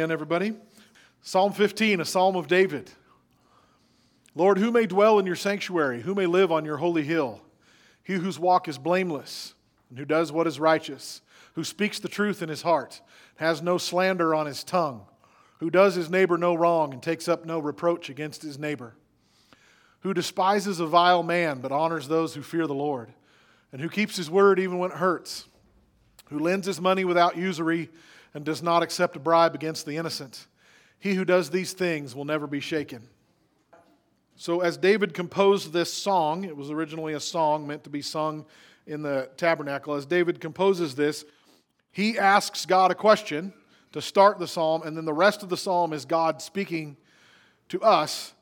[0.00, 0.54] Again, everybody.
[1.20, 2.90] Psalm 15, a psalm of David.
[4.34, 6.00] Lord, who may dwell in your sanctuary?
[6.00, 7.42] Who may live on your holy hill?
[8.02, 9.52] He whose walk is blameless,
[9.90, 11.20] and who does what is righteous,
[11.52, 13.02] who speaks the truth in his heart,
[13.36, 15.02] has no slander on his tongue,
[15.58, 18.94] who does his neighbor no wrong and takes up no reproach against his neighbor,
[20.00, 23.12] who despises a vile man but honors those who fear the Lord,
[23.70, 25.46] and who keeps his word even when it hurts,
[26.30, 27.90] who lends his money without usury
[28.34, 30.46] and does not accept a bribe against the innocent.
[30.98, 33.08] He who does these things will never be shaken.
[34.36, 38.46] So, as David composed this song, it was originally a song meant to be sung
[38.86, 39.94] in the tabernacle.
[39.94, 41.24] As David composes this,
[41.92, 43.52] he asks God a question
[43.92, 46.96] to start the psalm, and then the rest of the psalm is God speaking
[47.68, 48.34] to us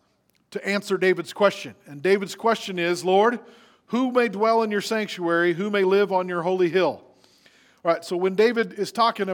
[0.50, 1.74] to answer David's question.
[1.86, 3.40] And David's question is Lord,
[3.86, 5.54] who may dwell in your sanctuary?
[5.54, 7.02] Who may live on your holy hill?
[7.84, 9.28] All right, so when David is talking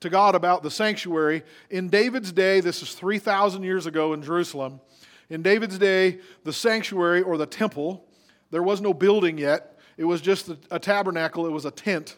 [0.00, 1.42] to God about the sanctuary.
[1.68, 4.80] In David's day, this is 3,000 years ago in Jerusalem.
[5.28, 8.04] In David's day, the sanctuary or the temple,
[8.50, 9.78] there was no building yet.
[9.96, 12.16] It was just a, tabernacle, it was a tent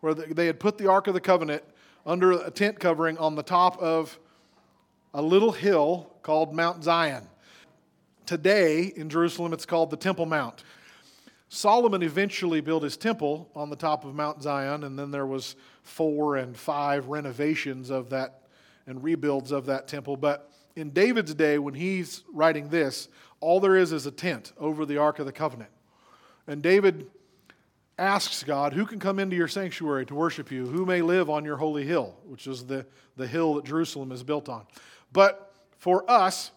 [0.00, 1.62] where they had put the Ark of the Covenant
[2.04, 4.18] under a tent covering on the top of
[5.14, 7.28] a little hill called Mount Zion.
[8.26, 10.64] Today in Jerusalem, it's called the Temple Mount.
[11.52, 15.56] Solomon eventually built his temple on the top of Mount Zion, and then there was
[15.82, 18.42] four and five renovations of that
[18.86, 20.16] and rebuilds of that temple.
[20.16, 23.08] But in David's day, when he's writing this,
[23.40, 25.72] all there is is a tent over the Ark of the Covenant.
[26.46, 27.10] And David
[27.98, 30.68] asks God, Who can come into your sanctuary to worship you?
[30.68, 34.22] Who may live on your holy hill, which is the, the hill that Jerusalem is
[34.22, 34.66] built on?
[35.12, 36.52] But for us,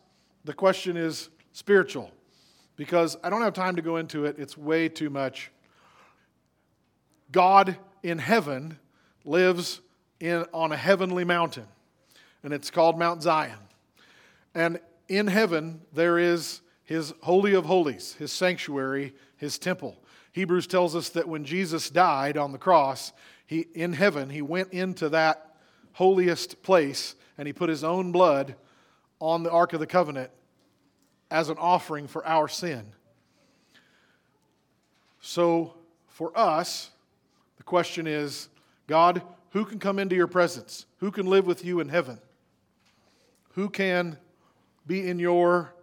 [0.45, 2.11] the question is spiritual
[2.75, 5.51] because I don't have time to go into it, it's way too much.
[7.31, 8.79] God in heaven
[9.25, 9.81] lives
[10.19, 11.67] in, on a heavenly mountain,
[12.43, 13.57] and it's called Mount Zion.
[14.55, 19.97] And in heaven, there is his Holy of Holies, his sanctuary, his temple.
[20.31, 23.13] Hebrews tells us that when Jesus died on the cross,
[23.45, 25.55] he, in heaven, he went into that
[25.93, 28.55] holiest place and he put his own blood
[29.19, 30.31] on the Ark of the Covenant
[31.33, 32.85] as an offering for our sin.
[35.19, 35.73] So,
[36.07, 36.91] for us,
[37.57, 38.49] the question is
[38.85, 40.85] God, who can come into your presence?
[40.99, 42.19] Who can live with you in heaven?
[43.53, 44.17] Who can
[44.85, 45.73] be in your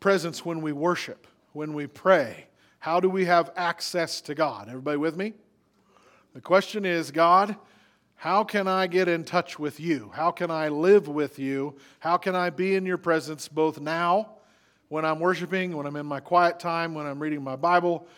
[0.00, 2.48] presence when we worship, when we pray?
[2.80, 4.68] How do we have access to God?
[4.68, 5.34] Everybody with me?
[6.34, 7.54] The question is God,
[8.20, 10.10] how can I get in touch with you?
[10.12, 11.76] How can I live with you?
[12.00, 14.30] How can I be in your presence both now,
[14.88, 18.08] when I'm worshiping, when I'm in my quiet time, when I'm reading my Bible,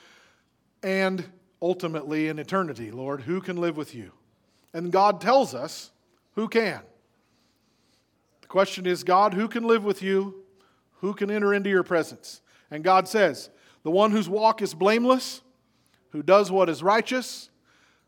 [0.83, 1.23] and
[1.61, 3.21] ultimately in eternity, Lord?
[3.21, 4.13] Who can live with you?
[4.73, 5.91] And God tells us
[6.35, 6.81] who can.
[8.41, 10.47] The question is God, who can live with you?
[11.01, 12.41] Who can enter into your presence?
[12.71, 13.51] And God says,
[13.83, 15.43] the one whose walk is blameless,
[16.13, 17.51] who does what is righteous,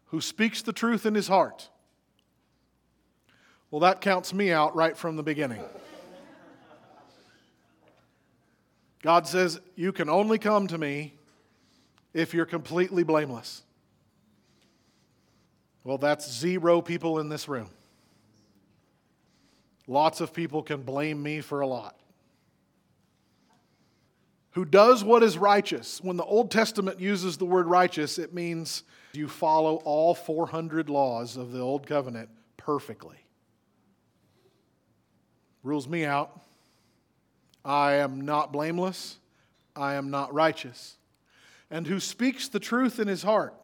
[0.06, 1.69] who speaks the truth in his heart.
[3.72, 5.62] Well, that counts me out right from the beginning.
[9.03, 11.15] God says, You can only come to me
[12.12, 13.62] if you're completely blameless.
[15.84, 17.71] Well, that's zero people in this room.
[19.87, 21.99] Lots of people can blame me for a lot.
[24.50, 25.99] Who does what is righteous.
[26.03, 28.83] When the Old Testament uses the word righteous, it means
[29.15, 32.28] you follow all 400 laws of the Old Covenant
[32.59, 33.22] perfectly
[35.62, 36.41] rules me out.
[37.65, 39.19] I am not blameless.
[39.77, 40.97] I am not righteous.
[41.71, 43.54] And who speaks the truth in his heart.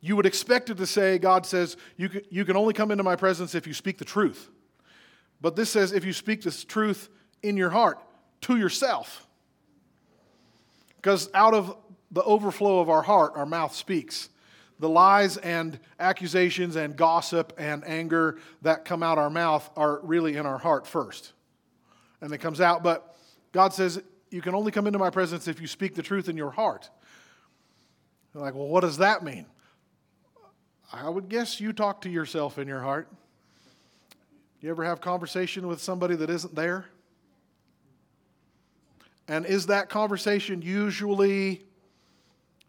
[0.00, 3.02] You would expect it to say, God says, you can, you can only come into
[3.02, 4.48] my presence if you speak the truth.
[5.40, 7.08] But this says, if you speak this truth
[7.42, 7.98] in your heart
[8.42, 9.26] to yourself.
[10.96, 11.76] Because out of
[12.10, 14.28] the overflow of our heart, our mouth speaks
[14.78, 20.36] the lies and accusations and gossip and anger that come out our mouth are really
[20.36, 21.32] in our heart first.
[22.20, 23.16] And it comes out, but
[23.52, 26.36] God says, You can only come into my presence if you speak the truth in
[26.36, 26.90] your heart.
[28.34, 29.46] You're like, well, what does that mean?
[30.92, 33.08] I would guess you talk to yourself in your heart.
[34.60, 36.86] You ever have conversation with somebody that isn't there?
[39.26, 41.64] And is that conversation usually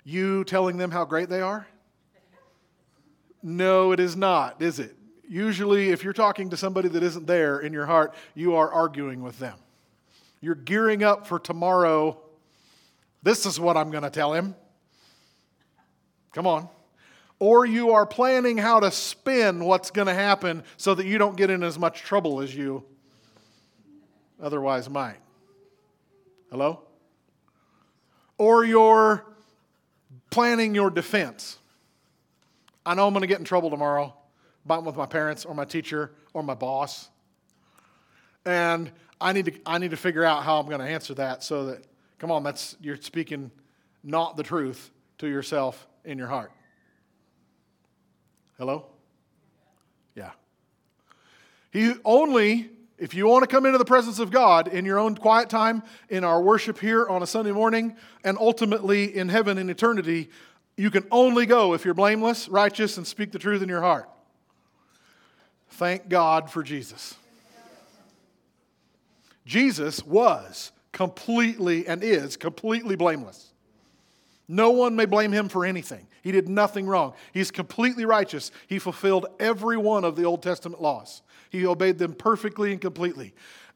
[0.03, 1.67] you telling them how great they are?
[3.41, 4.95] No, it is not, is it?
[5.27, 9.21] Usually, if you're talking to somebody that isn't there in your heart, you are arguing
[9.21, 9.57] with them.
[10.41, 12.17] You're gearing up for tomorrow.
[13.21, 14.55] This is what I'm going to tell him.
[16.33, 16.69] Come on.
[17.39, 21.37] or you are planning how to spin what's going to happen so that you don't
[21.37, 22.83] get in as much trouble as you
[24.41, 25.17] otherwise might.
[26.51, 26.81] Hello?
[28.37, 29.25] Or you're
[30.29, 31.57] planning your defense.
[32.85, 34.13] I know I'm going to get in trouble tomorrow,
[34.67, 37.09] fighting with my parents or my teacher or my boss.
[38.45, 38.91] And
[39.21, 41.65] I need to, I need to figure out how I'm going to answer that so
[41.67, 41.83] that,
[42.19, 43.51] come on, that's, you're speaking
[44.03, 46.51] not the truth to yourself in your heart.
[48.57, 48.85] Hello?
[50.15, 50.31] Yeah.
[51.71, 55.15] He only, if you want to come into the presence of God in your own
[55.15, 59.69] quiet time, in our worship here on a Sunday morning, and ultimately in heaven in
[59.69, 60.29] eternity,
[60.79, 64.09] you can only go if you're blameless, righteous, and speak the truth in your heart.
[65.71, 67.15] Thank God for Jesus.
[69.45, 73.51] Jesus was completely and is completely blameless.
[74.47, 76.07] No one may blame him for anything.
[76.23, 77.13] He did nothing wrong.
[77.33, 78.49] He's completely righteous.
[78.67, 83.33] He fulfilled every one of the Old Testament laws, he obeyed them perfectly and completely.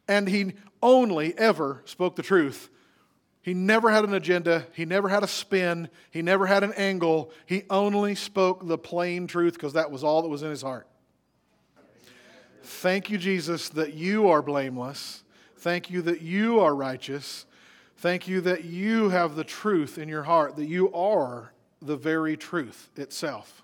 [0.07, 2.69] And he only ever spoke the truth.
[3.43, 4.65] He never had an agenda.
[4.73, 5.89] He never had a spin.
[6.09, 7.29] He never had an angle.
[7.45, 10.87] He only spoke the plain truth because that was all that was in his heart.
[12.63, 15.23] Thank you, Jesus, that you are blameless.
[15.57, 17.45] Thank you that you are righteous.
[17.97, 21.51] Thank you that you have the truth in your heart, that you are
[21.81, 23.61] the very truth itself.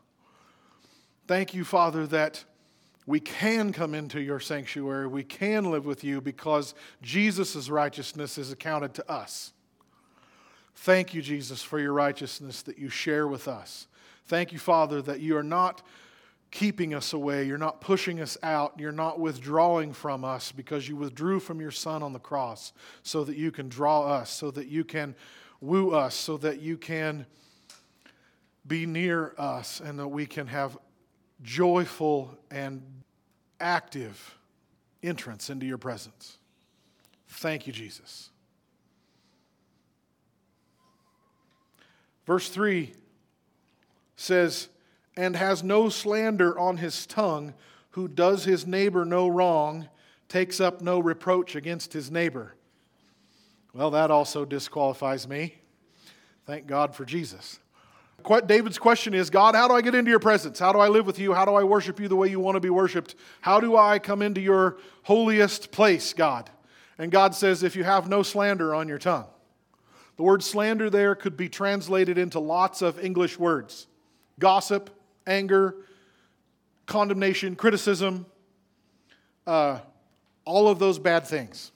[1.25, 2.43] Thank you, Father, that
[3.05, 5.07] we can come into your sanctuary.
[5.07, 9.53] We can live with you because Jesus' righteousness is accounted to us.
[10.83, 13.87] Thank you, Jesus, for your righteousness that you share with us.
[14.27, 15.81] Thank you, Father, that you are not
[16.51, 17.43] keeping us away.
[17.43, 18.75] You're not pushing us out.
[18.79, 22.71] You're not withdrawing from us because you withdrew from your Son on the cross
[23.03, 25.15] so that you can draw us, so that you can
[25.59, 27.25] woo us, so that you can
[28.65, 30.77] be near us and that we can have
[31.41, 32.81] joyful and
[33.59, 34.37] active
[35.03, 36.37] entrance into your presence.
[37.27, 38.29] Thank you, Jesus.
[42.29, 42.93] Verse 3
[44.15, 44.69] says,
[45.17, 47.55] And has no slander on his tongue,
[47.89, 49.89] who does his neighbor no wrong,
[50.27, 52.53] takes up no reproach against his neighbor.
[53.73, 55.55] Well, that also disqualifies me.
[56.45, 57.57] Thank God for Jesus.
[58.45, 60.59] David's question is God, how do I get into your presence?
[60.59, 61.33] How do I live with you?
[61.33, 63.15] How do I worship you the way you want to be worshiped?
[63.41, 66.47] How do I come into your holiest place, God?
[66.99, 69.25] And God says, if you have no slander on your tongue.
[70.19, 73.87] The word slander there could be translated into lots of English words
[74.37, 74.89] gossip,
[75.25, 75.77] anger,
[76.85, 78.25] condemnation, criticism,
[79.47, 79.79] uh,
[80.43, 81.71] all of those bad things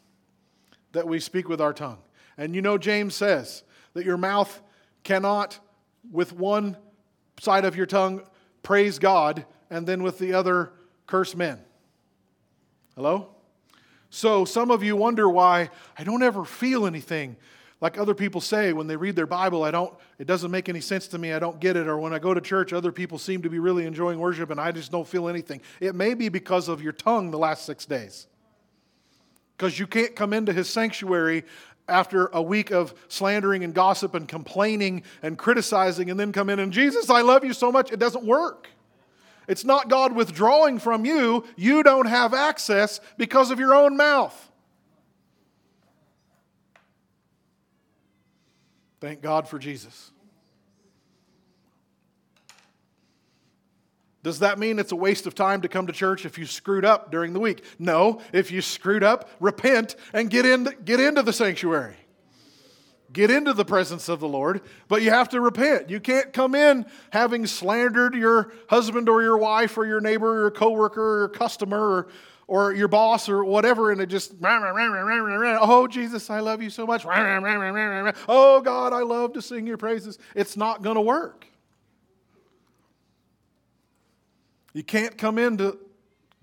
[0.91, 1.99] that we speak with our tongue.
[2.37, 3.63] And you know, James says
[3.93, 4.61] that your mouth
[5.05, 5.57] cannot
[6.11, 6.75] with one
[7.39, 8.23] side of your tongue
[8.61, 10.73] praise God and then with the other
[11.07, 11.61] curse men.
[12.95, 13.29] Hello?
[14.09, 17.37] So some of you wonder why I don't ever feel anything.
[17.83, 20.79] Like other people say when they read their Bible, I don't it doesn't make any
[20.79, 21.33] sense to me.
[21.33, 23.59] I don't get it or when I go to church other people seem to be
[23.59, 25.59] really enjoying worship and I just don't feel anything.
[25.81, 28.27] It may be because of your tongue the last 6 days.
[29.57, 31.43] Because you can't come into his sanctuary
[31.89, 36.59] after a week of slandering and gossip and complaining and criticizing and then come in
[36.59, 37.91] and Jesus, I love you so much.
[37.91, 38.69] It doesn't work.
[39.49, 41.43] It's not God withdrawing from you.
[41.57, 44.51] You don't have access because of your own mouth.
[49.03, 50.11] Thank God for Jesus.
[54.23, 56.85] Does that mean it's a waste of time to come to church if you screwed
[56.85, 57.65] up during the week?
[57.77, 58.21] No.
[58.31, 61.97] If you screwed up, repent and get, in, get into the sanctuary.
[63.11, 65.89] Get into the presence of the Lord, but you have to repent.
[65.89, 70.39] You can't come in having slandered your husband or your wife or your neighbor or
[70.43, 72.07] your coworker or your customer or,
[72.47, 77.05] or your boss or whatever, and it just, oh, Jesus, I love you so much.
[77.05, 80.19] Oh, God, I love to sing your praises.
[80.35, 81.47] It's not going to work.
[84.73, 85.77] You can't come into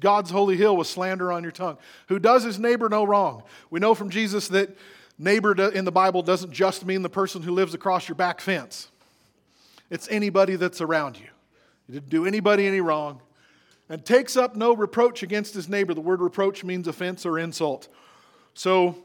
[0.00, 1.76] God's holy hill with slander on your tongue.
[2.09, 3.42] Who does his neighbor no wrong?
[3.71, 4.76] We know from Jesus that
[5.19, 8.88] neighbor in the Bible doesn't just mean the person who lives across your back fence,
[9.90, 11.26] it's anybody that's around you.
[11.88, 13.21] You didn't do anybody any wrong.
[13.90, 15.92] And takes up no reproach against his neighbor.
[15.92, 17.88] The word reproach means offense or insult.
[18.54, 18.97] So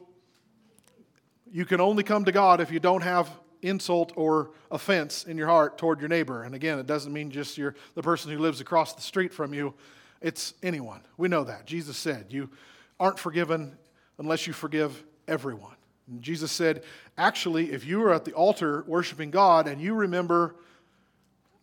[1.51, 3.29] you can only come to God if you don't have
[3.63, 6.43] insult or offense in your heart toward your neighbor.
[6.43, 9.53] And again, it doesn't mean just you're the person who lives across the street from
[9.53, 9.73] you,
[10.21, 11.01] it's anyone.
[11.17, 11.65] We know that.
[11.65, 12.49] Jesus said, You
[12.99, 13.75] aren't forgiven
[14.19, 15.75] unless you forgive everyone.
[16.07, 16.83] And Jesus said,
[17.17, 20.55] Actually, if you are at the altar worshiping God and you remember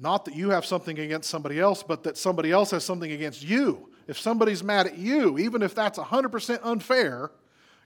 [0.02, 3.44] Not that you have something against somebody else, but that somebody else has something against
[3.44, 3.88] you.
[4.08, 7.30] If somebody's mad at you, even if that's 100% unfair,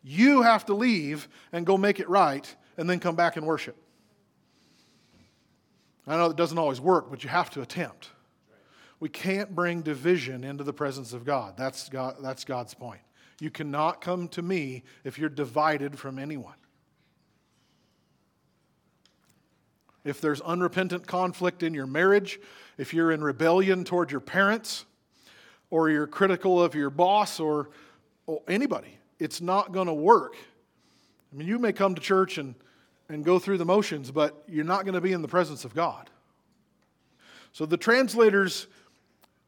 [0.02, 3.76] you have to leave and go make it right and then come back and worship.
[6.06, 8.08] I know it doesn't always work, but you have to attempt.
[8.98, 11.58] We can't bring division into the presence of God.
[11.58, 13.02] That's, God, that's God's point.
[13.40, 16.54] You cannot come to me if you're divided from anyone.
[20.06, 22.38] If there's unrepentant conflict in your marriage,
[22.78, 24.84] if you're in rebellion toward your parents,
[25.70, 27.70] or you're critical of your boss or,
[28.26, 30.36] or anybody, it's not going to work.
[31.32, 32.54] I mean, you may come to church and,
[33.08, 35.74] and go through the motions, but you're not going to be in the presence of
[35.74, 36.08] God.
[37.52, 38.68] So the translators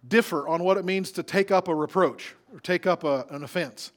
[0.07, 3.45] differ on what it means to take up a reproach or take up a, an
[3.45, 3.93] offense.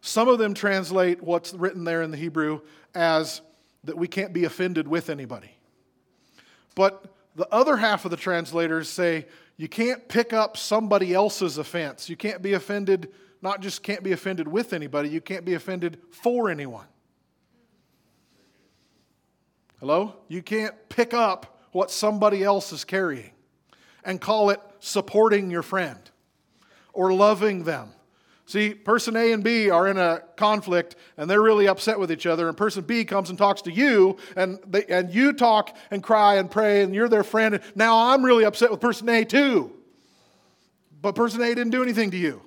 [0.00, 2.60] Some of them translate what's written there in the Hebrew
[2.94, 3.42] as
[3.84, 5.50] that we can't be offended with anybody.
[6.80, 7.04] But
[7.36, 9.26] the other half of the translators say
[9.58, 12.08] you can't pick up somebody else's offense.
[12.08, 13.10] You can't be offended,
[13.42, 16.86] not just can't be offended with anybody, you can't be offended for anyone.
[19.78, 20.14] Hello?
[20.28, 23.32] You can't pick up what somebody else is carrying
[24.02, 26.00] and call it supporting your friend
[26.94, 27.90] or loving them.
[28.50, 32.26] See, person A and B are in a conflict and they're really upset with each
[32.26, 36.02] other, and person B comes and talks to you, and, they, and you talk and
[36.02, 37.54] cry and pray, and you're their friend.
[37.54, 39.70] And now I'm really upset with person A too.
[41.00, 42.42] But person A didn't do anything to you.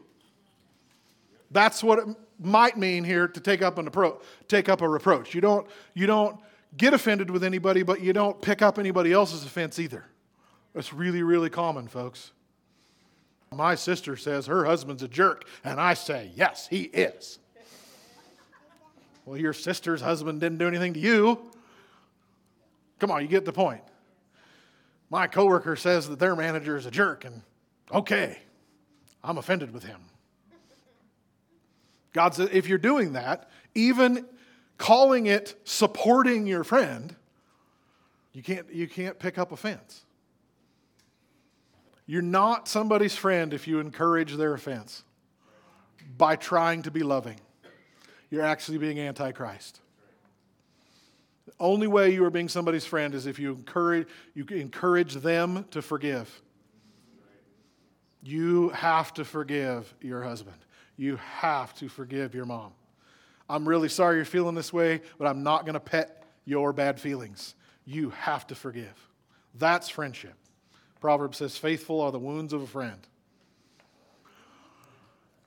[1.52, 2.08] That's what it
[2.38, 5.34] might mean here to take up, an appro- take up a reproach.
[5.34, 6.38] You don't, you don't
[6.76, 10.04] get offended with anybody, but you don't pick up anybody else's offense either.
[10.74, 12.34] That's really, really common, folks.
[13.56, 17.40] My sister says her husband's a jerk, and I say, yes, he is.
[19.26, 21.40] well, your sister's husband didn't do anything to you.
[23.00, 23.82] Come on, you get the point.
[25.10, 27.42] My coworker says that their manager is a jerk, and
[27.92, 28.40] okay,
[29.24, 30.00] I'm offended with him.
[32.14, 34.26] God says, if you're doing that, even
[34.78, 37.16] calling it supporting your friend,
[38.34, 40.06] you can't, you can't pick up offense.
[42.06, 45.04] You're not somebody's friend if you encourage their offense
[46.18, 47.40] by trying to be loving.
[48.30, 49.80] You're actually being antichrist.
[51.46, 55.66] The only way you are being somebody's friend is if you encourage, you encourage them
[55.72, 56.42] to forgive.
[58.22, 60.58] You have to forgive your husband.
[60.96, 62.72] You have to forgive your mom.
[63.50, 67.00] I'm really sorry you're feeling this way, but I'm not going to pet your bad
[67.00, 67.56] feelings.
[67.86, 69.10] You have to forgive.
[69.56, 70.36] That's friendship.
[71.04, 72.98] Proverbs says, Faithful are the wounds of a friend.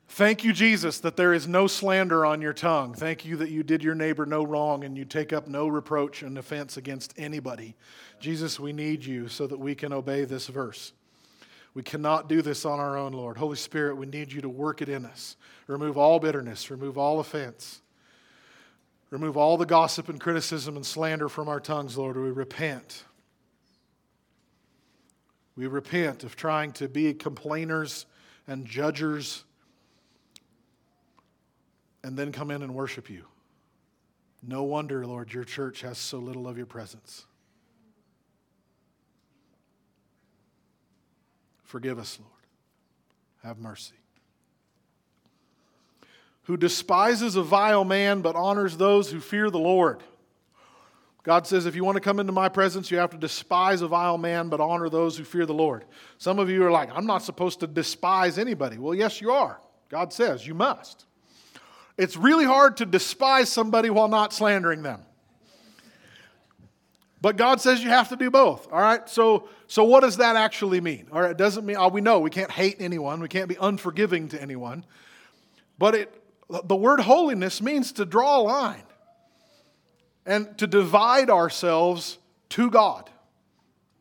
[0.07, 2.93] Thank you, Jesus, that there is no slander on your tongue.
[2.93, 6.23] Thank you that you did your neighbor no wrong and you take up no reproach
[6.23, 7.75] and offense against anybody.
[8.21, 10.93] Jesus, we need you so that we can obey this verse.
[11.73, 13.39] We cannot do this on our own, Lord.
[13.39, 15.39] Holy Spirit, we need you to work it in us.
[15.69, 17.81] Remove all bitterness, remove all offense,
[19.09, 22.19] remove all the gossip and criticism and slander from our tongues, Lord.
[22.19, 23.05] We repent.
[25.57, 28.07] We repent of trying to be complainers
[28.47, 29.45] and judgers
[32.05, 33.25] and then come in and worship you.
[34.47, 37.25] No wonder, Lord, your church has so little of your presence.
[41.65, 42.33] Forgive us, Lord.
[43.43, 43.95] Have mercy.
[46.45, 50.03] Who despises a vile man but honors those who fear the Lord.
[51.27, 53.89] God says, if you want to come into my presence, you have to despise a
[53.89, 55.85] vile man, but honor those who fear the Lord.
[56.19, 58.79] Some of you are like, I'm not supposed to despise anybody.
[58.79, 59.61] Well, yes, you are.
[59.89, 61.05] God says you must.
[61.99, 65.01] It's really hard to despise somebody while not slandering them.
[67.21, 68.73] But God says you have to do both.
[68.73, 69.09] All right?
[69.09, 71.09] So, so what does that actually mean?
[71.11, 73.57] All right, it doesn't mean, oh, we know we can't hate anyone, we can't be
[73.61, 74.85] unforgiving to anyone.
[75.77, 76.23] But it,
[76.63, 78.86] the word holiness means to draw a line
[80.27, 82.19] and to divide ourselves
[82.51, 83.09] to God.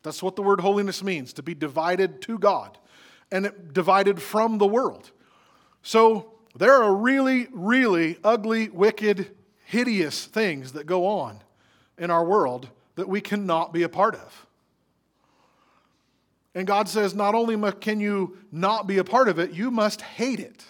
[0.04, 2.78] That's what the word holiness means to be divided to God
[3.32, 5.12] and divided from the world.
[5.82, 11.42] So there are really, really ugly, wicked, hideous things that go on
[11.98, 14.46] in our world that we cannot be a part of.
[16.54, 20.02] And God says, not only can you not be a part of it, you must
[20.02, 20.64] hate it.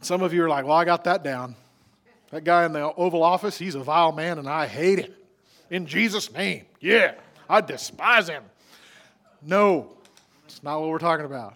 [0.00, 1.56] Some of you are like, well, I got that down.
[2.30, 5.12] That guy in the Oval Office, he's a vile man and I hate him.
[5.70, 6.66] In Jesus' name.
[6.80, 7.14] Yeah,
[7.48, 8.44] I despise him.
[9.42, 9.92] No,
[10.44, 11.54] it's not what we're talking about.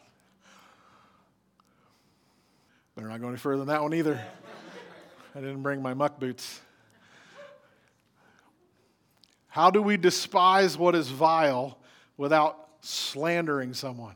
[2.94, 4.20] Better not go any further than that one either.
[5.34, 6.60] I didn't bring my muck boots.
[9.48, 11.78] How do we despise what is vile
[12.16, 14.14] without slandering someone?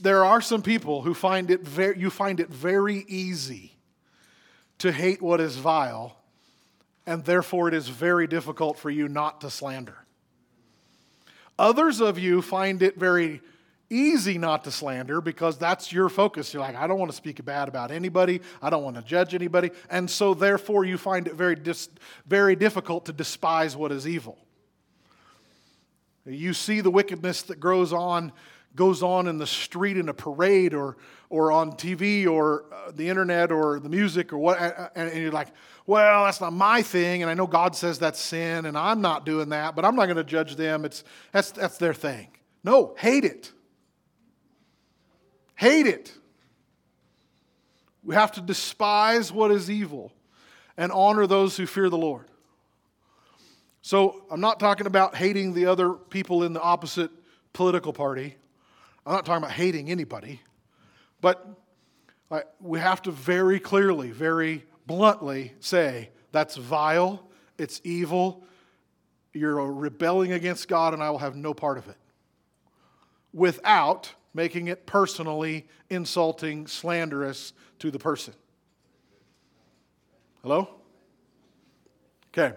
[0.00, 3.72] There are some people who find it very, you find it very easy
[4.80, 6.16] to hate what is vile,
[7.06, 10.06] and therefore it is very difficult for you not to slander.
[11.58, 13.42] Others of you find it very
[13.90, 16.54] easy not to slander because that's your focus.
[16.54, 18.40] You're like, I don't want to speak bad about anybody.
[18.62, 19.70] I don't want to judge anybody.
[19.90, 21.90] And so, therefore, you find it very, dis-
[22.26, 24.38] very difficult to despise what is evil.
[26.24, 28.32] You see the wickedness that grows on,
[28.74, 30.96] goes on in the street in a parade or,
[31.30, 34.58] or on TV or uh, the internet or the music or what,
[34.96, 35.48] and you're like,
[35.86, 39.24] well, that's not my thing, and I know God says that's sin, and I'm not
[39.24, 40.84] doing that, but I'm not going to judge them.
[40.84, 42.28] It's, that's, that's their thing.
[42.62, 43.52] No, hate it.
[45.54, 46.12] Hate it.
[48.02, 50.12] We have to despise what is evil
[50.76, 52.26] and honor those who fear the Lord.
[53.82, 57.10] So, I'm not talking about hating the other people in the opposite
[57.52, 58.36] political party.
[59.06, 60.40] I'm not talking about hating anybody.
[61.20, 61.56] But
[62.60, 68.44] we have to very clearly, very bluntly say that's vile, it's evil,
[69.32, 71.96] you're rebelling against God, and I will have no part of it.
[73.32, 78.34] Without making it personally insulting, slanderous to the person.
[80.42, 80.68] Hello?
[82.28, 82.56] Okay.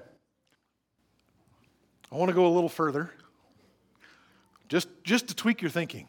[2.12, 3.12] I want to go a little further.
[4.70, 6.08] Just, just to tweak your thinking.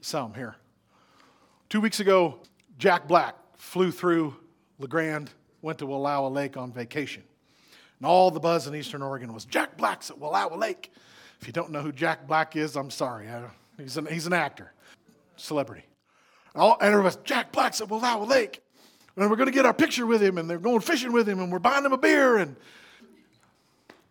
[0.00, 0.56] Some here.
[1.68, 2.38] Two weeks ago,
[2.78, 4.34] Jack Black flew through
[4.78, 7.22] La Grande, went to Wallowa Lake on vacation.
[7.98, 10.90] And all the buzz in Eastern Oregon was Jack Black's at Wallowa Lake.
[11.40, 13.28] If you don't know who Jack Black is, I'm sorry.
[13.28, 13.42] I,
[13.76, 14.72] He's an, he's an actor,
[15.36, 15.84] celebrity.
[16.54, 18.62] All, and everybody's, Jack Black's at Wallowa Lake.
[19.14, 21.38] And we're going to get our picture with him, and they're going fishing with him,
[21.38, 22.38] and we're buying him a beer.
[22.38, 22.56] And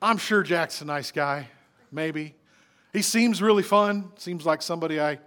[0.01, 1.49] I'm sure Jack's a nice guy,
[1.91, 2.35] maybe.
[2.93, 4.11] He seems really fun.
[4.15, 5.19] Seems like somebody I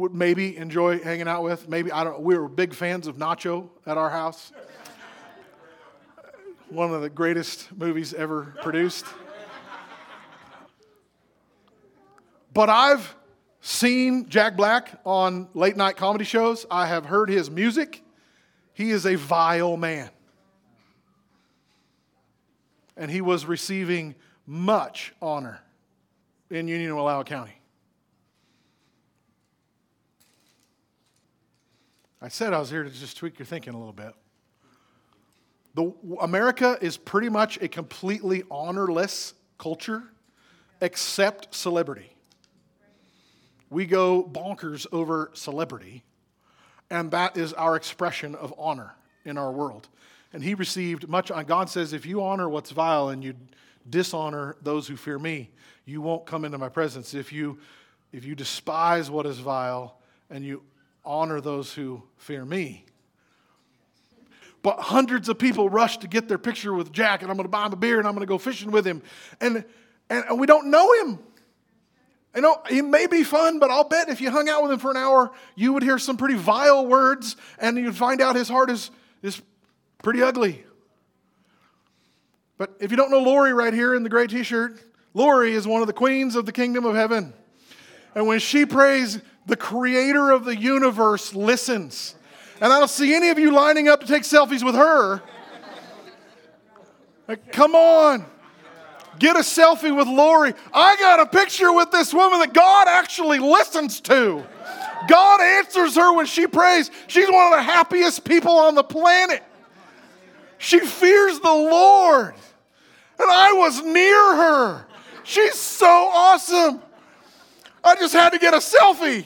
[0.00, 1.68] would maybe enjoy hanging out with.
[1.68, 2.20] Maybe I don't.
[2.20, 4.52] We were big fans of Nacho at our house.
[6.68, 9.04] One of the greatest movies ever produced.
[12.52, 13.14] But I've
[13.60, 16.66] seen Jack Black on late night comedy shows.
[16.70, 18.02] I have heard his music.
[18.72, 20.10] He is a vile man.
[22.96, 24.14] And he was receiving
[24.46, 25.60] much honor
[26.50, 27.59] in Union Wallowa County.
[32.22, 34.14] I said I was here to just tweak your thinking a little bit.
[35.74, 40.02] The, America is pretty much a completely honorless culture,
[40.80, 42.14] except celebrity
[43.70, 46.02] we go bonkers over celebrity,
[46.90, 49.88] and that is our expression of honor in our world.
[50.32, 51.30] And he received much.
[51.46, 53.34] God says, if you honor what's vile and you
[53.88, 55.50] dishonor those who fear me,
[55.84, 57.14] you won't come into my presence.
[57.14, 57.58] If you,
[58.12, 60.62] if you despise what is vile and you
[61.04, 62.84] honor those who fear me.
[64.62, 67.50] But hundreds of people rush to get their picture with Jack, and I'm going to
[67.50, 69.02] buy him a beer and I'm going to go fishing with him.
[69.40, 69.64] And,
[70.10, 71.18] and, and we don't know him.
[72.34, 74.78] You know, he may be fun, but I'll bet if you hung out with him
[74.78, 78.48] for an hour, you would hear some pretty vile words and you'd find out his
[78.48, 78.90] heart is,
[79.22, 79.40] is
[80.02, 80.64] pretty ugly.
[82.56, 84.78] But if you don't know Lori right here in the gray t shirt,
[85.14, 87.32] Lori is one of the queens of the kingdom of heaven.
[88.14, 92.14] And when she prays, the creator of the universe listens.
[92.60, 95.22] And I don't see any of you lining up to take selfies with her.
[97.28, 98.24] Like, come on.
[99.18, 100.54] Get a selfie with Lori.
[100.72, 104.44] I got a picture with this woman that God actually listens to.
[105.08, 106.90] God answers her when she prays.
[107.06, 109.42] She's one of the happiest people on the planet.
[110.58, 112.34] She fears the Lord.
[113.18, 114.86] And I was near her.
[115.24, 116.82] She's so awesome.
[117.84, 119.24] I just had to get a selfie.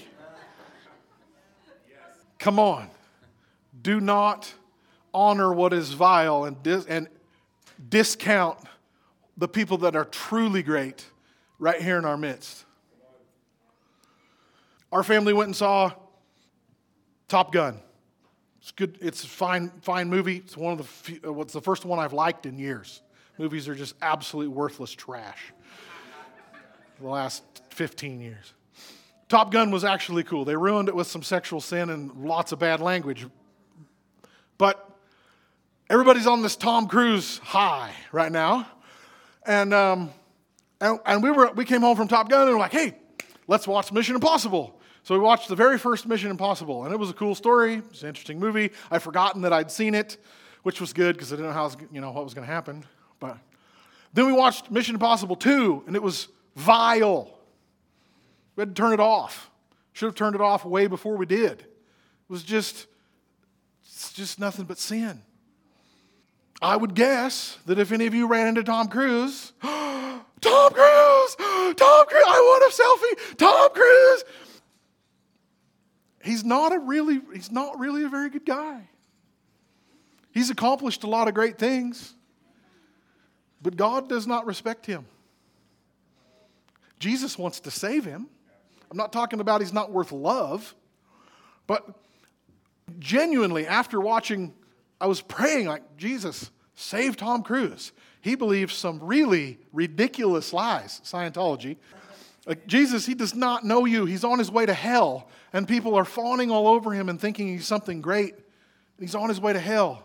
[2.44, 2.90] Come on.
[3.80, 4.52] Do not
[5.14, 7.08] honor what is vile and, dis- and
[7.88, 8.58] discount
[9.38, 11.06] the people that are truly great
[11.58, 12.66] right here in our midst.
[14.92, 15.92] Our family went and saw
[17.28, 17.80] Top Gun.
[18.60, 18.98] It's good.
[19.00, 20.36] It's a fine, fine movie.
[20.36, 20.84] It's one of the.
[20.84, 23.00] Few, uh, what's the first one I've liked in years.
[23.38, 25.54] Movies are just absolutely worthless trash.
[27.00, 28.52] the last 15 years.
[29.28, 30.44] Top Gun was actually cool.
[30.44, 33.26] They ruined it with some sexual sin and lots of bad language.
[34.58, 34.88] But
[35.88, 38.66] everybody's on this Tom Cruise high right now.
[39.46, 40.10] And, um,
[40.80, 42.94] and, and, we, were, we came home from Top Gun and we are like, hey,
[43.46, 44.78] let's watch Mission Impossible.
[45.04, 47.74] So we watched the very first Mission Impossible, and it was a cool story.
[47.74, 48.70] It was an interesting movie.
[48.90, 50.16] I'd forgotten that I'd seen it,
[50.62, 52.52] which was good because I didn't know how was, you know what was going to
[52.52, 52.86] happen.
[53.20, 53.36] But
[54.14, 57.36] Then we watched Mission Impossible 2, and it was vile.
[58.56, 59.50] We had to turn it off.
[59.92, 61.60] Should have turned it off way before we did.
[61.60, 61.66] It
[62.28, 62.86] was just,
[63.84, 65.22] it's just nothing but sin.
[66.60, 71.36] I would guess that if any of you ran into Tom Cruise, Tom Cruise,
[71.76, 74.24] Tom Cruise, I want a selfie, Tom Cruise.
[76.22, 78.88] He's not a really, he's not really a very good guy.
[80.32, 82.14] He's accomplished a lot of great things,
[83.62, 85.06] but God does not respect him.
[86.98, 88.28] Jesus wants to save him.
[88.94, 90.72] I'm not talking about he's not worth love,
[91.66, 91.84] but
[93.00, 94.54] genuinely, after watching,
[95.00, 97.90] I was praying, like, Jesus, save Tom Cruise.
[98.20, 101.76] He believes some really ridiculous lies, Scientology.
[102.46, 104.04] Like, Jesus, he does not know you.
[104.04, 107.48] He's on his way to hell, and people are fawning all over him and thinking
[107.48, 108.36] he's something great.
[109.00, 110.04] He's on his way to hell.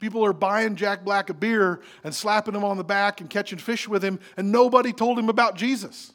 [0.00, 3.58] People are buying Jack Black a beer and slapping him on the back and catching
[3.58, 6.14] fish with him, and nobody told him about Jesus.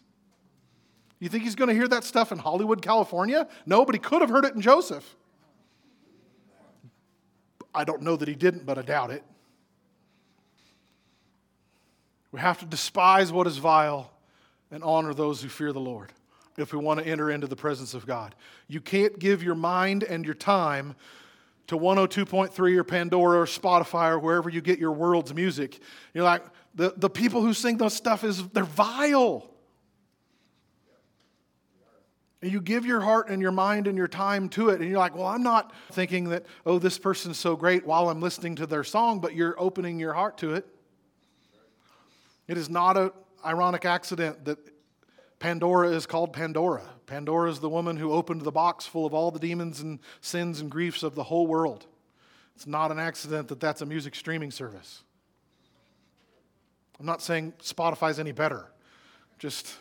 [1.21, 3.47] You think he's going to hear that stuff in Hollywood, California?
[3.67, 5.15] No, but he could have heard it in Joseph.
[7.75, 9.23] I don't know that he didn't, but I doubt it.
[12.31, 14.11] We have to despise what is vile
[14.71, 16.11] and honor those who fear the Lord
[16.57, 18.33] if we want to enter into the presence of God.
[18.67, 20.95] You can't give your mind and your time
[21.67, 25.79] to 102.3 or Pandora or Spotify or wherever you get your world's music.
[26.15, 29.50] You're like, the, the people who sing those stuff is they're vile.
[32.41, 34.97] And you give your heart and your mind and your time to it, and you're
[34.97, 38.65] like, well, I'm not thinking that, oh, this person's so great while I'm listening to
[38.65, 40.65] their song, but you're opening your heart to it.
[42.47, 43.11] It is not an
[43.45, 44.57] ironic accident that
[45.37, 46.83] Pandora is called Pandora.
[47.05, 50.61] Pandora is the woman who opened the box full of all the demons and sins
[50.61, 51.85] and griefs of the whole world.
[52.55, 55.03] It's not an accident that that's a music streaming service.
[56.99, 58.67] I'm not saying Spotify's any better.
[59.39, 59.75] Just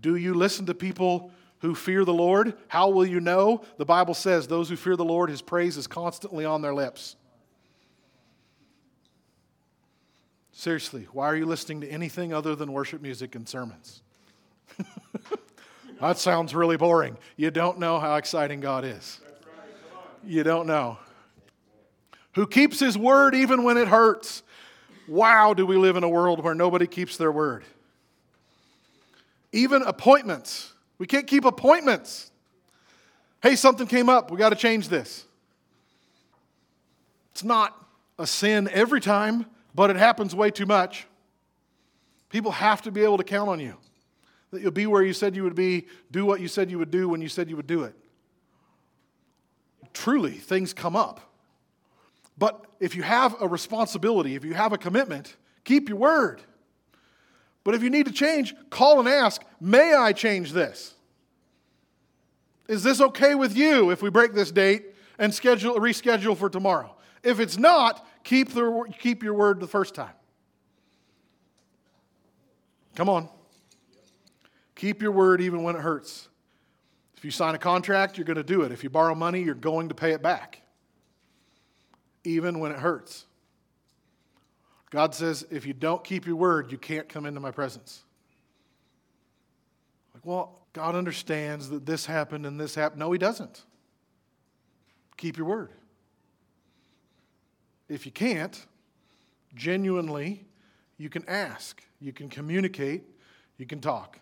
[0.00, 1.30] do you listen to people
[1.60, 2.54] who fear the Lord?
[2.68, 3.62] How will you know?
[3.78, 7.16] The Bible says those who fear the Lord, his praise is constantly on their lips.
[10.52, 14.02] Seriously, why are you listening to anything other than worship music and sermons?
[16.00, 17.16] that sounds really boring.
[17.36, 19.20] You don't know how exciting God is.
[20.24, 20.98] You don't know.
[22.34, 24.42] Who keeps his word even when it hurts.
[25.06, 27.64] Wow, do we live in a world where nobody keeps their word?
[29.52, 30.72] Even appointments.
[30.98, 32.30] We can't keep appointments.
[33.42, 34.30] Hey, something came up.
[34.30, 35.24] We got to change this.
[37.32, 37.74] It's not
[38.18, 41.06] a sin every time, but it happens way too much.
[42.30, 43.76] People have to be able to count on you.
[44.50, 46.90] That you'll be where you said you would be, do what you said you would
[46.90, 47.94] do when you said you would do it.
[49.92, 51.20] Truly, things come up.
[52.36, 56.42] But if you have a responsibility, if you have a commitment, keep your word.
[57.68, 60.94] But if you need to change, call and ask, may I change this?
[62.66, 66.96] Is this okay with you if we break this date and schedule reschedule for tomorrow?
[67.22, 70.14] If it's not, keep, the, keep your word the first time.
[72.94, 73.28] Come on.
[74.74, 76.30] Keep your word even when it hurts.
[77.18, 78.72] If you sign a contract, you're going to do it.
[78.72, 80.62] If you borrow money, you're going to pay it back,
[82.24, 83.26] even when it hurts.
[84.90, 88.04] God says, if you don't keep your word, you can't come into my presence.
[90.14, 93.00] Like, well, God understands that this happened and this happened.
[93.00, 93.64] No, He doesn't.
[95.16, 95.70] Keep your word.
[97.88, 98.66] If you can't,
[99.54, 100.44] genuinely,
[100.96, 103.02] you can ask, you can communicate,
[103.56, 104.18] you can talk.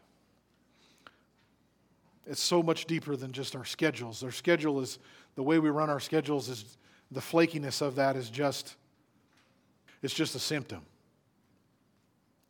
[2.26, 4.24] It's so much deeper than just our schedules.
[4.24, 4.98] Our schedule is
[5.36, 6.76] the way we run our schedules is
[7.10, 8.74] the flakiness of that is just
[10.02, 10.82] it's just a symptom.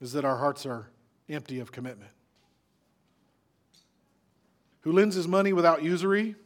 [0.00, 0.88] Is that our hearts are
[1.28, 2.10] empty of commitment.
[4.82, 6.36] Who lends his money without usury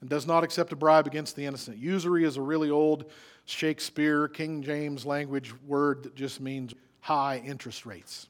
[0.00, 1.78] and does not accept a bribe against the innocent.
[1.78, 3.10] Usury is a really old
[3.46, 8.28] Shakespeare, King James language word that just means high interest rates.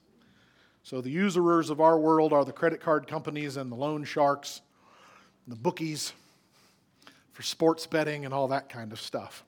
[0.85, 4.61] So the usurers of our world are the credit card companies and the loan sharks,
[5.47, 6.13] the bookies
[7.33, 9.45] for sports betting and all that kind of stuff.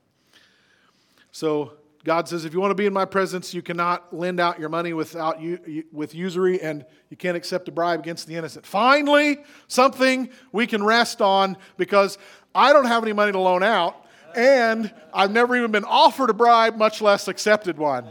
[1.32, 4.58] So God says, if you want to be in my presence, you cannot lend out
[4.58, 8.64] your money without you, with usury, and you can't accept a bribe against the innocent.
[8.64, 12.16] Finally, something we can rest on because
[12.54, 16.34] I don't have any money to loan out, and I've never even been offered a
[16.34, 18.06] bribe, much less accepted one.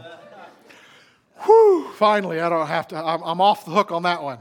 [1.45, 4.39] Whew, finally, I don't have to, I'm, I'm off the hook on that one.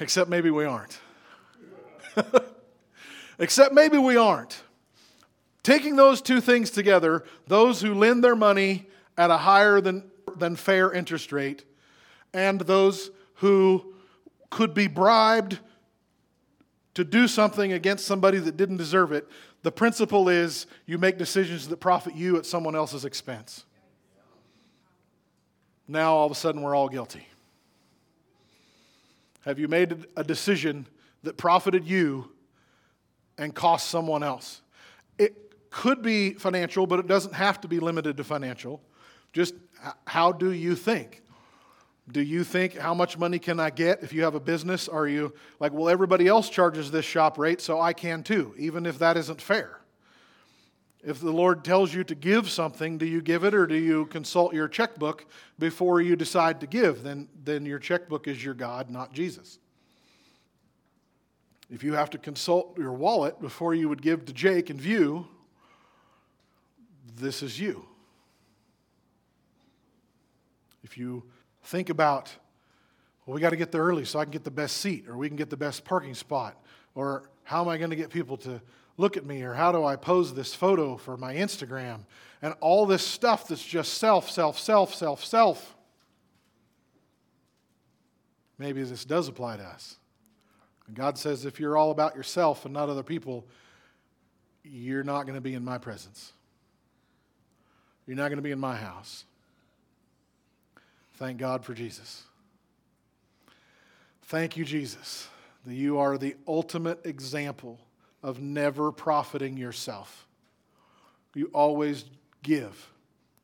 [0.00, 1.00] Except maybe we aren't.
[3.40, 4.62] Except maybe we aren't.
[5.68, 8.86] Taking those two things together, those who lend their money
[9.18, 11.62] at a higher than than fair interest rate,
[12.32, 13.92] and those who
[14.48, 15.58] could be bribed
[16.94, 19.28] to do something against somebody that didn't deserve it.
[19.60, 23.66] The principle is you make decisions that profit you at someone else's expense.
[25.86, 27.28] Now all of a sudden we're all guilty.
[29.42, 30.86] Have you made a decision
[31.24, 32.32] that profited you
[33.36, 34.62] and cost someone else?
[35.18, 38.80] It could be financial, but it doesn't have to be limited to financial.
[39.32, 39.54] Just
[40.06, 41.22] how do you think?
[42.10, 44.88] Do you think how much money can I get if you have a business?
[44.88, 48.86] Are you like, well, everybody else charges this shop rate, so I can too, even
[48.86, 49.80] if that isn't fair?
[51.04, 54.06] If the Lord tells you to give something, do you give it or do you
[54.06, 55.26] consult your checkbook
[55.58, 57.02] before you decide to give?
[57.02, 59.58] Then, then your checkbook is your God, not Jesus.
[61.70, 65.28] If you have to consult your wallet before you would give to Jake and View,
[67.18, 67.84] this is you.
[70.82, 71.24] If you
[71.64, 72.30] think about,
[73.26, 75.16] well, we got to get there early so I can get the best seat, or
[75.16, 76.56] we can get the best parking spot,
[76.94, 78.60] or how am I going to get people to
[78.96, 82.00] look at me, or how do I pose this photo for my Instagram,
[82.42, 85.76] and all this stuff that's just self, self, self, self, self.
[88.58, 89.96] Maybe this does apply to us.
[90.86, 93.46] And God says if you're all about yourself and not other people,
[94.64, 96.32] you're not going to be in my presence.
[98.08, 99.24] You're not going to be in my house.
[101.16, 102.24] Thank God for Jesus.
[104.22, 105.28] Thank you, Jesus,
[105.66, 107.78] that you are the ultimate example
[108.22, 110.26] of never profiting yourself.
[111.34, 112.06] You always
[112.42, 112.90] give.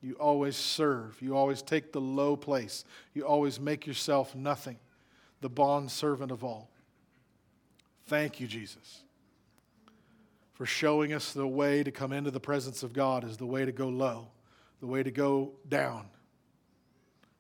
[0.03, 1.21] You always serve.
[1.21, 2.85] You always take the low place.
[3.13, 4.79] You always make yourself nothing,
[5.43, 6.71] the bond servant of all.
[8.07, 9.03] Thank you, Jesus,
[10.55, 13.65] for showing us the way to come into the presence of God is the way
[13.65, 14.29] to go low,
[14.85, 16.05] the way to go down,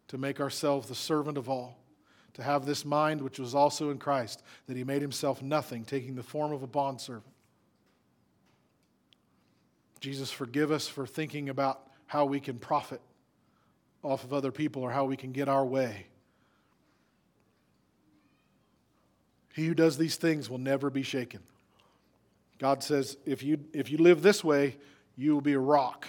[0.09, 1.78] to make ourselves the servant of all,
[2.33, 6.14] to have this mind which was also in Christ, that he made himself nothing, taking
[6.14, 7.35] the form of a bondservant.
[10.00, 13.02] Jesus, forgive us for thinking about how we can profit
[14.02, 16.07] off of other people or how we can get our way.
[19.54, 21.40] He who does these things will never be shaken.
[22.59, 24.78] God says, if you, if you live this way,
[25.14, 26.09] you will be a rock.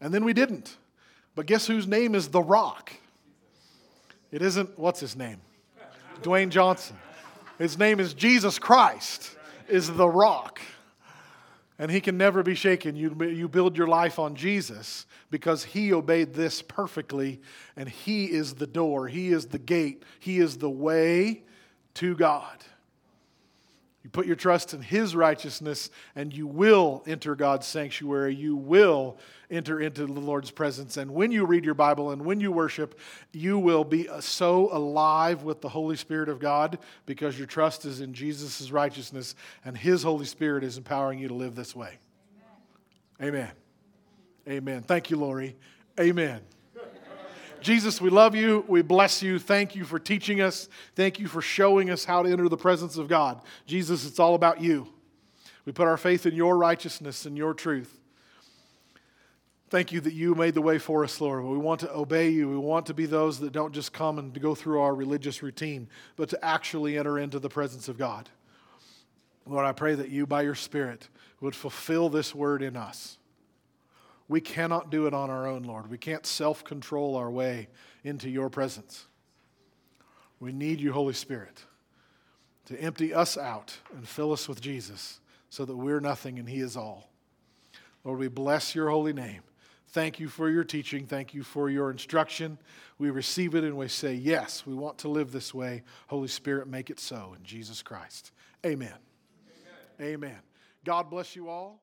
[0.00, 0.76] And then we didn't.
[1.34, 2.92] But guess whose name is The Rock?
[4.30, 5.40] It isn't, what's his name?
[6.22, 6.96] Dwayne Johnson.
[7.58, 9.36] His name is Jesus Christ,
[9.68, 10.60] is The Rock.
[11.78, 12.96] And he can never be shaken.
[12.96, 17.40] You, you build your life on Jesus because he obeyed this perfectly,
[17.76, 21.42] and he is the door, he is the gate, he is the way
[21.94, 22.64] to God.
[24.08, 28.34] You put your trust in His righteousness, and you will enter God's sanctuary.
[28.34, 29.18] You will
[29.50, 30.96] enter into the Lord's presence.
[30.96, 32.98] And when you read your Bible and when you worship,
[33.34, 38.00] you will be so alive with the Holy Spirit of God because your trust is
[38.00, 41.98] in Jesus' righteousness, and His Holy Spirit is empowering you to live this way.
[43.20, 43.34] Amen.
[43.34, 43.50] Amen.
[44.48, 44.82] Amen.
[44.84, 45.54] Thank you, Lori.
[46.00, 46.40] Amen.
[47.60, 48.64] Jesus, we love you.
[48.68, 49.38] We bless you.
[49.38, 50.68] Thank you for teaching us.
[50.94, 53.40] Thank you for showing us how to enter the presence of God.
[53.66, 54.88] Jesus, it's all about you.
[55.64, 57.98] We put our faith in your righteousness and your truth.
[59.70, 61.44] Thank you that you made the way for us, Lord.
[61.44, 62.48] We want to obey you.
[62.48, 65.88] We want to be those that don't just come and go through our religious routine,
[66.16, 68.30] but to actually enter into the presence of God.
[69.44, 71.08] Lord, I pray that you, by your Spirit,
[71.40, 73.17] would fulfill this word in us.
[74.28, 75.90] We cannot do it on our own, Lord.
[75.90, 77.68] We can't self control our way
[78.04, 79.06] into your presence.
[80.40, 81.64] We need you, Holy Spirit,
[82.66, 86.60] to empty us out and fill us with Jesus so that we're nothing and He
[86.60, 87.10] is all.
[88.04, 89.42] Lord, we bless your holy name.
[89.88, 91.06] Thank you for your teaching.
[91.06, 92.58] Thank you for your instruction.
[92.98, 95.82] We receive it and we say, Yes, we want to live this way.
[96.08, 98.32] Holy Spirit, make it so in Jesus Christ.
[98.66, 98.92] Amen.
[99.98, 100.14] Amen.
[100.14, 100.38] Amen.
[100.84, 101.80] God bless you all.